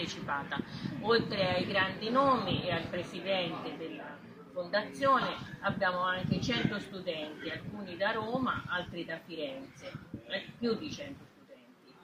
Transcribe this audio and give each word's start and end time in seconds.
partecipata. 0.00 0.58
Oltre 1.02 1.56
ai 1.56 1.66
grandi 1.66 2.10
nomi 2.10 2.64
e 2.64 2.72
al 2.72 2.86
presidente 2.86 3.76
della 3.76 4.16
fondazione 4.52 5.36
abbiamo 5.60 6.00
anche 6.00 6.40
100 6.40 6.80
studenti, 6.80 7.50
alcuni 7.50 7.96
da 7.96 8.12
Roma, 8.12 8.64
altri 8.66 9.04
da 9.04 9.18
Firenze, 9.18 9.92
eh, 10.26 10.52
più 10.58 10.74
di 10.76 10.90
100 10.90 11.24
studenti. 11.34 11.94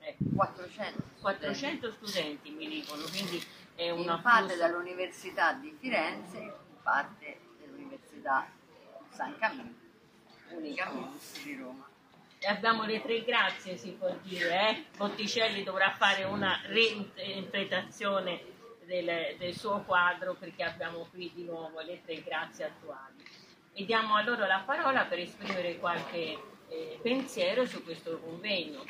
Ecco, 0.00 0.24
400 0.34 1.02
400 1.20 1.90
studenti 1.92 2.50
mi 2.50 2.68
dicono, 2.68 3.02
quindi 3.10 3.40
è 3.74 3.84
in 3.84 4.00
una 4.00 4.18
parte 4.18 4.56
dall'Università 4.56 5.52
di 5.54 5.74
Firenze, 5.78 6.38
in 6.38 6.52
parte 6.82 7.38
dell'Università 7.60 8.50
San 9.10 9.36
Camillo, 9.38 9.74
unica 10.50 10.90
di 11.44 11.56
Roma. 11.56 11.91
Abbiamo 12.46 12.84
le 12.84 13.00
tre 13.00 13.22
grazie, 13.22 13.76
si 13.76 13.90
può 13.92 14.12
dire. 14.22 14.70
Eh? 14.70 14.84
Botticelli 14.96 15.62
dovrà 15.62 15.90
fare 15.90 16.24
una 16.24 16.60
reinterpretazione 16.64 18.42
del, 18.84 19.36
del 19.38 19.54
suo 19.54 19.82
quadro 19.82 20.34
perché 20.34 20.64
abbiamo 20.64 21.06
qui 21.10 21.30
di 21.34 21.44
nuovo 21.44 21.80
le 21.80 22.00
tre 22.04 22.20
grazie 22.22 22.64
attuali. 22.64 23.24
E 23.72 23.84
diamo 23.84 24.16
a 24.16 24.22
loro 24.22 24.44
la 24.46 24.62
parola 24.66 25.04
per 25.04 25.20
esprimere 25.20 25.78
qualche 25.78 26.36
eh, 26.68 26.98
pensiero 27.00 27.64
su 27.64 27.82
questo 27.84 28.18
convegno. 28.18 28.84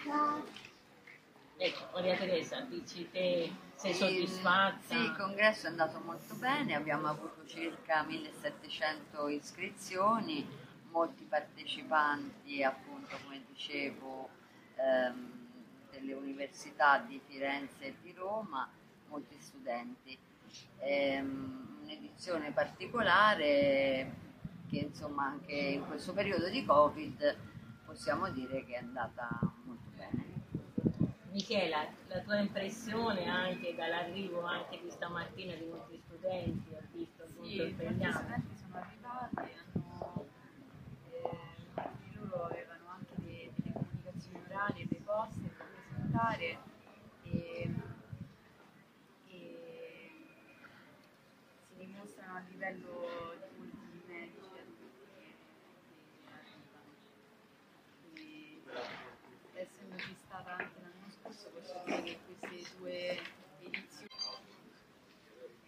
Ecco, 1.56 1.90
Maria 1.92 2.16
Teresa, 2.16 2.60
dici 2.62 3.08
te, 3.10 3.52
sei 3.76 3.94
soddisfatta? 3.94 4.80
Sì, 4.80 4.96
il 4.96 5.14
congresso 5.16 5.66
è 5.66 5.70
andato 5.70 6.00
molto 6.00 6.34
bene, 6.34 6.74
abbiamo 6.74 7.06
avuto 7.06 7.46
circa 7.46 8.02
1700 8.02 9.28
iscrizioni, 9.28 10.44
molti 10.90 11.24
partecipanti 11.24 12.64
appunto 12.64 12.91
come 13.22 13.42
dicevo 13.48 14.28
ehm, 14.76 15.48
delle 15.90 16.14
università 16.14 16.98
di 16.98 17.20
Firenze 17.26 17.86
e 17.86 17.94
di 18.02 18.12
Roma, 18.12 18.68
molti 19.08 19.36
studenti. 19.38 20.18
Ehm, 20.78 21.80
un'edizione 21.82 22.52
particolare 22.52 24.20
che 24.68 24.78
insomma 24.78 25.26
anche 25.26 25.52
in 25.52 25.86
questo 25.86 26.12
periodo 26.12 26.48
di 26.48 26.64
Covid 26.64 27.36
possiamo 27.84 28.30
dire 28.30 28.64
che 28.64 28.74
è 28.74 28.78
andata 28.78 29.38
molto 29.64 29.90
bene. 29.96 30.30
Michela, 31.30 31.86
la 32.08 32.20
tua 32.20 32.38
impressione 32.38 33.26
anche 33.26 33.74
dall'arrivo 33.74 34.42
anche 34.44 34.80
di 34.82 34.90
stamattina 34.90 35.54
di 35.54 35.64
molti 35.64 35.98
studenti, 36.06 36.68
ho 36.74 36.80
visto 36.92 37.22
appunto 37.22 37.48
Sì, 37.48 37.54
il 37.56 37.68
i 37.68 37.72
Pegnano. 37.72 38.18
studenti 38.18 38.56
sono 38.56 38.76
arrivati, 38.76 39.52
hanno, 39.72 40.26
eh, 41.10 41.38
molti 41.74 42.08
di 42.10 42.14
loro 42.16 42.44
avevano 42.44 42.84
anche 42.88 43.14
de- 43.16 43.50
delle 43.56 43.72
comunicazioni 43.72 44.40
orali, 44.46 44.86
dei 44.88 45.00
poster 45.00 45.50
da 45.56 45.64
presentare 45.64 46.58
e, 47.24 47.70
e 49.30 50.10
si 51.66 51.74
dimostrano 51.78 52.34
a 52.36 52.42
livello 52.50 53.34
di 53.40 53.56
molti 53.58 54.02
medici 54.06 54.48
e 54.54 54.60
adulti 54.60 55.06
che, 55.16 55.34
che 56.20 56.28
arrivano. 56.28 56.92
Quindi, 58.02 58.62
essendoci 60.02 60.14
stata 60.26 60.50
anche 60.52 60.80
l'anno 60.80 61.10
scorso, 61.10 61.50
posso 61.50 61.80
dire 61.84 62.02
che 62.02 62.18
queste 62.26 62.76
due 62.78 63.20
edizioni 63.60 64.10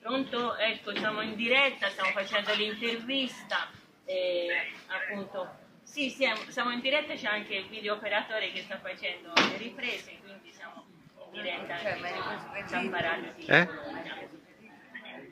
Pronto? 0.01 0.57
Ecco, 0.57 0.95
siamo 0.97 1.23
in 1.23 1.35
diretta, 1.35 1.89
stiamo 1.89 2.11
facendo 2.11 2.53
l'intervista. 2.55 3.71
E, 4.05 4.71
appunto, 4.89 5.49
sì, 5.83 6.11
siamo, 6.11 6.43
siamo 6.51 6.73
in 6.73 6.81
diretta, 6.81 7.15
c'è 7.15 7.27
anche 7.27 7.55
il 7.55 7.69
video 7.69 7.95
operatore 7.95 8.53
che 8.53 8.63
sta 8.63 8.79
facendo 8.79 9.33
le 9.35 9.57
riprese, 9.57 10.19
quindi 10.21 10.51
siamo 10.53 10.85
in 11.25 11.31
diretta 11.43 11.79
Cioè, 11.79 11.93
anche? 11.93 12.89
Paraglio 12.91 13.33
di 13.35 13.47
Eh? 13.47 13.65
Bologna. 13.65 14.19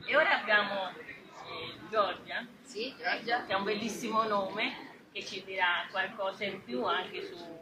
E 0.05 0.15
ora 0.15 0.41
abbiamo 0.41 0.89
eh, 0.89 1.77
Giorgia, 1.91 2.45
Sì, 2.63 2.95
Giorgia? 2.97 3.45
che 3.45 3.53
ha 3.53 3.57
un 3.57 3.63
bellissimo 3.65 4.23
nome, 4.23 4.91
che 5.11 5.23
ci 5.23 5.43
dirà 5.43 5.85
qualcosa 5.91 6.45
in 6.45 6.63
più 6.63 6.83
anche 6.83 7.23
sulle 7.27 7.61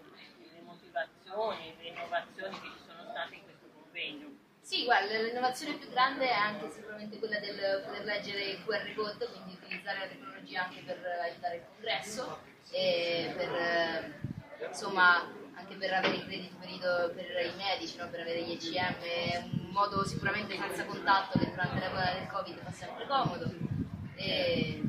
motivazioni, 1.35 1.75
le 1.79 1.87
innovazioni 1.87 2.59
che 2.59 2.67
ci 2.67 2.83
sono 2.85 3.09
state 3.09 3.35
in 3.35 3.43
questo 3.43 3.67
convegno. 3.73 4.27
Sì, 4.61 4.83
guarda, 4.83 5.17
l'innovazione 5.17 5.75
più 5.75 5.89
grande 5.89 6.29
è 6.29 6.33
anche 6.33 6.69
sicuramente 6.69 7.17
quella 7.17 7.39
del 7.39 7.83
poter 7.85 8.05
leggere 8.05 8.43
il 8.43 8.63
QR 8.63 8.93
code, 8.93 9.27
quindi 9.29 9.57
utilizzare 9.61 9.99
la 9.99 10.07
tecnologia 10.07 10.63
anche 10.65 10.81
per 10.81 11.03
aiutare 11.23 11.55
il 11.55 11.63
congresso 11.67 12.39
e 12.69 13.33
per, 13.35 14.67
insomma, 14.67 15.27
anche 15.55 15.75
per 15.75 15.93
avere 15.93 16.15
i 16.15 16.25
crediti 16.25 16.55
per 16.59 16.69
i, 16.69 17.55
medici, 17.57 17.97
no? 17.97 18.07
per 18.09 18.21
avere 18.21 18.43
gli 18.43 18.51
ECM, 18.51 18.99
è 19.01 19.37
un 19.37 19.69
modo 19.71 20.05
sicuramente 20.05 20.55
senza 20.55 20.85
contatto 20.85 21.39
che 21.39 21.49
durante 21.49 21.79
l'epoca 21.79 22.13
del 22.13 22.27
Covid 22.27 22.59
fa 22.63 22.71
sempre 22.71 23.07
comodo. 23.07 23.51
E 24.15 24.83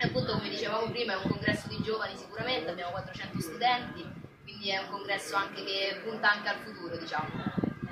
appunto, 0.00 0.32
come 0.32 0.48
dicevamo 0.48 0.90
prima, 0.90 1.12
è 1.12 1.16
un 1.16 1.30
congresso 1.30 1.68
di 1.68 1.80
giovani 1.82 2.16
sicuramente, 2.16 2.70
abbiamo 2.70 2.90
400 2.90 3.40
studenti, 3.40 4.21
quindi 4.62 4.70
è 4.70 4.78
un 4.78 4.90
congresso 4.90 5.34
anche 5.34 5.64
che 5.64 6.00
punta 6.04 6.30
anche 6.30 6.48
al 6.48 6.58
futuro, 6.58 6.96
diciamo. 6.96 7.28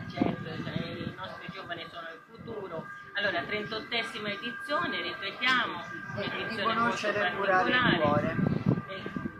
Certo, 0.08 0.62
cioè, 0.62 0.86
i 0.86 1.14
nostri 1.16 1.48
giovani 1.52 1.84
sono 1.90 2.06
il 2.10 2.20
futuro. 2.30 2.86
Allora, 3.14 3.42
38esima 3.42 4.28
edizione, 4.28 5.02
ripetiamo, 5.02 5.82
di 6.14 6.26
un'edizione 6.26 6.62
molto 6.62 6.80
conoscere 6.80 7.28
e 7.28 7.34
curare 7.34 7.70
il 7.70 8.00
cuore, 8.00 8.36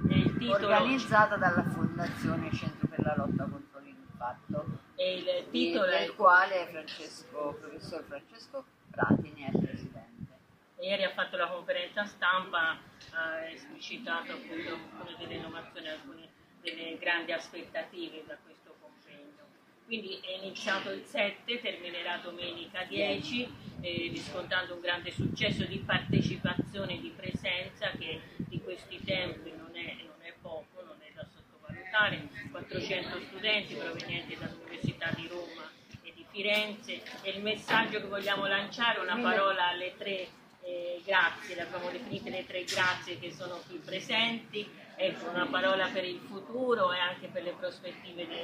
il 0.08 0.36
titolo, 0.38 0.66
organizzata 0.66 1.36
dalla 1.36 1.62
Fondazione 1.70 2.52
Centro 2.52 2.88
per 2.88 2.98
la 3.04 3.14
lotta 3.16 3.44
contro 3.44 3.78
l'infarto, 3.78 4.64
e 4.96 5.14
il 5.14 5.50
titolo 5.50 5.84
è 5.84 6.00
del 6.00 6.14
quale 6.16 6.66
Francesco, 6.68 7.56
professor 7.60 8.02
Francesco 8.08 8.64
Pratini 8.90 9.44
è 9.44 9.56
presidente. 9.56 10.38
Ieri 10.80 11.04
ha 11.04 11.12
fatto 11.12 11.36
la 11.36 11.46
conferenza 11.46 12.04
stampa, 12.06 12.76
ha 13.12 13.46
esplicitato 13.46 14.32
appunto 14.32 14.72
alcune 14.72 15.16
delle 15.16 15.34
innovazioni, 15.34 15.88
alcune 15.88 16.28
delle 16.60 16.96
grandi 16.98 17.32
aspettative 17.32 18.24
da 18.26 18.36
questo 18.42 18.74
convegno. 18.80 19.44
Quindi 19.84 20.20
è 20.22 20.36
iniziato 20.42 20.90
il 20.90 21.04
7, 21.04 21.60
terminerà 21.60 22.18
domenica 22.18 22.84
10 22.84 23.48
eh, 23.80 24.08
riscontrando 24.12 24.74
un 24.74 24.80
grande 24.80 25.10
successo 25.10 25.64
di 25.64 25.78
partecipazione, 25.78 27.00
di 27.00 27.12
presenza 27.16 27.90
che 27.90 28.20
di 28.36 28.60
questi 28.60 29.02
tempi 29.04 29.50
non 29.56 29.70
è, 29.74 29.96
non 30.04 30.20
è 30.20 30.32
poco, 30.40 30.82
non 30.84 30.96
è 31.00 31.10
da 31.14 31.24
sottovalutare. 31.24 32.28
400 32.50 33.20
studenti 33.28 33.74
provenienti 33.74 34.36
dall'Università 34.36 35.10
di 35.16 35.26
Roma 35.28 35.70
e 36.02 36.12
di 36.14 36.24
Firenze 36.30 37.02
e 37.22 37.30
il 37.30 37.42
messaggio 37.42 38.00
che 38.00 38.06
vogliamo 38.06 38.46
lanciare, 38.46 39.00
una 39.00 39.18
parola 39.18 39.68
alle 39.68 39.94
tre 39.96 40.28
eh, 40.62 41.00
grazie, 41.04 41.54
le 41.54 41.62
abbiamo 41.62 41.90
definite 41.90 42.30
le 42.30 42.46
tre 42.46 42.64
grazie 42.64 43.18
che 43.18 43.32
sono 43.32 43.60
qui 43.66 43.78
presenti, 43.78 44.68
ecco 44.96 45.30
una 45.30 45.46
parola 45.46 45.88
per 45.88 46.04
il 46.04 46.20
futuro 46.50 46.92
e 46.92 46.98
anche 46.98 47.28
per 47.28 47.42
le 47.42 47.52
prospettive 47.52 48.26
di, 48.26 48.36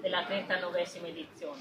della 0.00 0.22
39esima 0.22 1.06
edizione. 1.06 1.60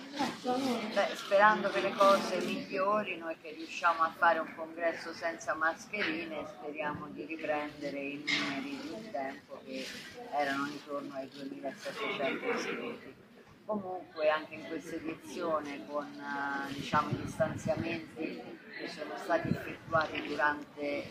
Beh, 0.94 1.16
sperando 1.16 1.70
che 1.70 1.82
le 1.82 1.94
cose 1.94 2.40
migliorino 2.40 3.30
e 3.30 3.38
che 3.42 3.52
riusciamo 3.52 4.04
a 4.04 4.12
fare 4.16 4.40
un 4.40 4.54
congresso 4.56 5.14
senza 5.14 5.54
mascherine, 5.54 6.46
speriamo 6.46 7.08
di 7.08 7.26
riprendere 7.26 7.98
i 7.98 8.24
numeri 8.26 8.80
di 8.82 8.90
un 8.92 9.12
tempo 9.12 9.60
che 9.66 9.86
erano 10.32 10.68
intorno 10.68 11.14
ai 11.16 11.30
2700 11.30 12.52
iscritti. 12.52 13.16
Comunque 13.66 14.30
anche 14.30 14.56
in 14.56 14.68
questa 14.68 14.96
edizione 14.96 15.86
con 15.88 16.06
uh, 16.06 16.74
diciamo, 16.74 17.12
i 17.12 17.22
distanziamenti 17.24 18.60
che 18.78 18.90
sono 18.90 19.14
stati 19.16 19.48
effettuati 19.48 20.22
durante, 20.22 21.08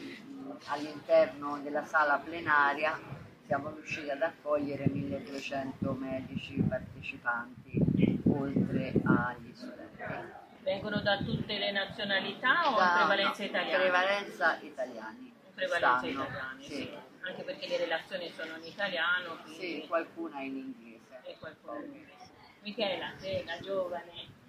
all'interno 0.66 1.58
della 1.62 1.84
sala 1.86 2.18
plenaria 2.18 3.11
siamo 3.46 3.70
riusciti 3.70 4.10
ad 4.10 4.22
accogliere 4.22 4.86
1200 4.86 5.92
medici 5.92 6.54
partecipanti 6.62 8.22
oltre 8.28 8.92
agli 9.04 9.52
studenti. 9.54 10.40
Vengono 10.62 11.00
da 11.00 11.18
tutte 11.18 11.58
le 11.58 11.72
nazionalità 11.72 12.72
o 12.72 12.76
da, 12.76 12.92
prevalenza 12.96 13.42
no, 13.42 13.48
italiana? 13.48 13.78
Prevalenza 13.78 14.58
italiani. 14.62 15.34
Prevalenza 15.54 16.06
italiani, 16.06 16.62
sì. 16.64 16.74
sì. 16.74 16.90
Anche 17.20 17.42
perché 17.42 17.68
le 17.68 17.76
relazioni 17.78 18.30
sono 18.30 18.56
in 18.56 18.64
italiano. 18.64 19.36
Quindi... 19.42 19.80
Sì, 19.80 19.86
qualcuna 19.86 20.40
in 20.40 20.56
inglese. 20.56 21.20
E 21.24 21.36
qualcuna 21.38 21.78
in 21.78 21.94
inglese. 21.94 22.30
Michela, 22.62 23.12
sei 23.16 23.44
la 23.44 23.58
giovane. 23.58 24.40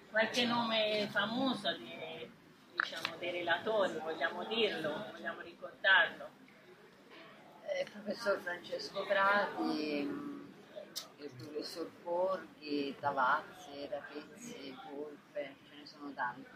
qualche 0.10 0.46
nome 0.46 1.08
famoso 1.12 1.78
di, 1.78 2.07
diciamo, 2.82 3.18
dei 3.18 3.32
relatori, 3.32 3.98
vogliamo 4.00 4.44
dirlo, 4.46 5.06
vogliamo 5.12 5.42
ricordarlo? 5.42 6.30
Eh, 7.64 7.84
il 7.84 7.92
professor 7.92 8.40
Francesco 8.40 9.04
Prati, 9.06 10.08
il 11.18 11.30
professor 11.38 11.90
Porghi, 12.04 12.96
Tavazzi, 13.00 13.88
Rapezzi, 13.90 14.78
Volpe, 14.90 15.56
ce 15.68 15.76
ne 15.76 15.86
sono 15.86 16.14
tanti. 16.14 16.50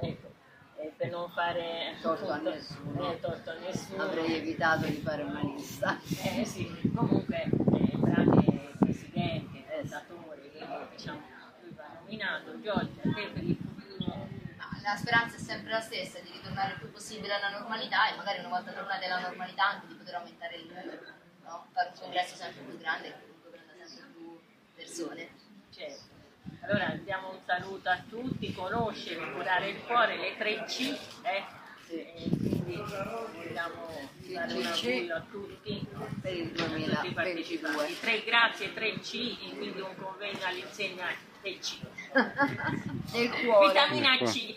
Ecco, 0.00 0.32
eh, 0.76 0.92
per 0.96 1.10
non 1.10 1.30
fare 1.30 1.96
torto, 2.02 2.30
appunto, 2.30 2.50
a 2.50 2.52
nessuno. 2.52 3.12
Eh, 3.12 3.20
torto 3.20 3.50
a 3.50 3.54
nessuno. 3.54 4.02
Avrei 4.02 4.34
evitato 4.36 4.86
di 4.86 4.96
fare 4.96 5.22
una 5.22 5.40
lista. 5.40 5.98
Eh 6.22 6.44
sì, 6.44 6.92
comunque 6.94 7.42
eh, 7.42 7.98
Prati 7.98 8.46
è 8.46 8.70
presidente, 8.78 9.66
è 9.66 9.82
datore, 9.84 10.50
diciamo 10.90 11.32
nominato 12.00 12.60
Giorgia, 12.60 13.00
te 13.02 13.30
per 13.32 13.42
il? 13.42 13.73
La 14.84 14.96
speranza 14.96 15.36
è 15.36 15.40
sempre 15.40 15.70
la 15.70 15.80
stessa, 15.80 16.18
di 16.20 16.30
ritornare 16.30 16.72
il 16.72 16.78
più 16.78 16.92
possibile 16.92 17.34
alla 17.34 17.58
normalità 17.58 18.12
e 18.12 18.16
magari 18.16 18.40
una 18.40 18.48
volta 18.48 18.72
tornati 18.72 19.06
alla 19.06 19.20
normalità 19.20 19.64
anche 19.64 19.86
di 19.86 19.94
poter 19.94 20.14
aumentare 20.16 20.56
il 20.56 20.66
numero, 20.66 20.98
no? 21.44 21.66
fare 21.72 21.88
un 21.88 22.00
congresso 22.00 22.36
sempre 22.36 22.62
più 22.62 22.78
grande 22.78 23.08
che 23.08 23.14
comunque 23.20 23.50
prenda 23.50 23.86
sempre 23.86 24.12
più 24.12 24.38
persone. 24.74 25.28
Certo. 25.70 26.12
Allora 26.60 26.94
diamo 27.02 27.30
un 27.30 27.38
saluto 27.46 27.88
a 27.88 28.02
tutti, 28.08 28.52
conoscere, 28.52 29.32
curare 29.32 29.70
il 29.70 29.82
cuore, 29.84 30.18
le 30.18 30.36
tre 30.36 30.64
C, 30.64 30.96
eh? 31.22 31.44
e 31.88 32.28
quindi 32.28 32.76
vogliamo 32.76 33.88
dare 34.32 34.52
un 34.52 34.66
augurio 34.66 35.16
a 35.16 35.20
tutti 35.30 35.86
per 36.20 36.34
il 36.34 36.50
2022. 36.52 37.98
Tre 38.00 38.22
grazie, 38.22 38.74
tre 38.74 38.98
C, 38.98 39.38
e 39.40 39.56
quindi 39.56 39.80
un 39.80 39.96
convegno 39.96 40.44
all'insegna 40.44 41.06
del 41.40 41.58
C. 41.58 41.78
del 43.12 43.30
cuore. 43.30 43.68
Vitamina 43.68 44.26
C. 44.26 44.56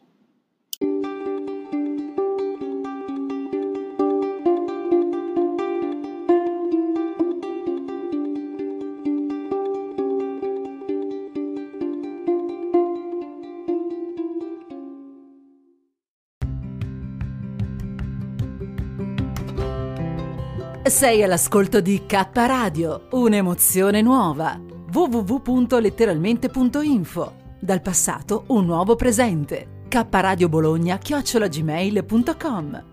Sei 20.91 21.23
all'ascolto 21.23 21.79
di 21.79 22.05
K 22.05 22.27
Radio, 22.33 23.07
un'emozione 23.11 24.01
nuova. 24.01 24.59
www.letteralmente.info. 24.91 27.33
Dal 27.61 27.81
passato 27.81 28.43
un 28.47 28.65
nuovo 28.65 28.97
presente. 28.97 29.85
K 29.87 30.05
Radio 30.09 30.49
Bologna 30.49 30.97
chiocciolagmail.com. 30.97 32.83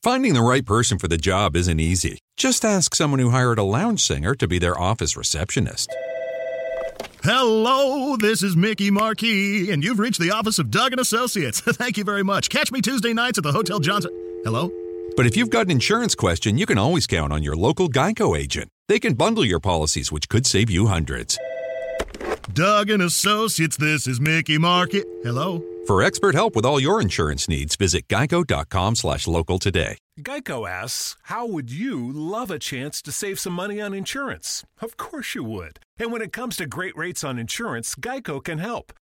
Finding 0.00 0.32
the 0.32 0.42
right 0.42 0.64
person 0.64 0.96
for 0.98 1.06
the 1.06 1.18
job 1.18 1.54
isn't 1.54 1.78
easy. 1.78 2.16
Just 2.34 2.64
ask 2.64 2.94
someone 2.94 3.22
who 3.22 3.28
hired 3.30 3.58
a 3.58 3.62
lounge 3.62 4.00
singer 4.00 4.34
to 4.36 4.46
be 4.46 4.58
their 4.58 4.80
office 4.80 5.18
receptionist. 5.18 5.90
Hello, 7.26 8.18
this 8.18 8.42
is 8.42 8.54
Mickey 8.54 8.90
Marquis, 8.90 9.70
and 9.70 9.82
you've 9.82 9.98
reached 9.98 10.20
the 10.20 10.30
office 10.30 10.58
of 10.58 10.70
Doug 10.70 10.92
and 10.92 11.00
Associates. 11.00 11.58
Thank 11.64 11.96
you 11.96 12.04
very 12.04 12.22
much. 12.22 12.50
Catch 12.50 12.70
me 12.70 12.82
Tuesday 12.82 13.14
nights 13.14 13.38
at 13.38 13.44
the 13.44 13.50
Hotel 13.50 13.78
Johnson. 13.78 14.10
Hello? 14.44 14.70
But 15.16 15.24
if 15.24 15.34
you've 15.34 15.48
got 15.48 15.64
an 15.64 15.70
insurance 15.70 16.14
question, 16.14 16.58
you 16.58 16.66
can 16.66 16.76
always 16.76 17.06
count 17.06 17.32
on 17.32 17.42
your 17.42 17.56
local 17.56 17.88
Geico 17.88 18.38
agent. 18.38 18.68
They 18.88 19.00
can 19.00 19.14
bundle 19.14 19.42
your 19.42 19.58
policies, 19.58 20.12
which 20.12 20.28
could 20.28 20.44
save 20.44 20.68
you 20.68 20.88
hundreds. 20.88 21.38
Doug 22.52 22.90
and 22.90 23.02
Associates, 23.02 23.78
this 23.78 24.06
is 24.06 24.20
Mickey 24.20 24.58
Marquis. 24.58 25.04
Hello? 25.22 25.64
For 25.86 26.02
expert 26.02 26.34
help 26.34 26.56
with 26.56 26.64
all 26.64 26.80
your 26.80 26.98
insurance 26.98 27.46
needs, 27.46 27.76
visit 27.76 28.08
geico.com 28.08 28.94
slash 28.94 29.26
local 29.26 29.58
today. 29.58 29.98
Geico 30.18 30.66
asks, 30.66 31.14
how 31.24 31.44
would 31.44 31.70
you 31.70 32.10
love 32.10 32.50
a 32.50 32.58
chance 32.58 33.02
to 33.02 33.12
save 33.12 33.38
some 33.38 33.52
money 33.52 33.82
on 33.82 33.92
insurance? 33.92 34.64
Of 34.80 34.96
course 34.96 35.34
you 35.34 35.44
would. 35.44 35.80
And 35.98 36.10
when 36.10 36.22
it 36.22 36.32
comes 36.32 36.56
to 36.56 36.64
great 36.66 36.96
rates 36.96 37.22
on 37.22 37.38
insurance, 37.38 37.94
Geico 37.96 38.42
can 38.42 38.60
help. 38.60 38.94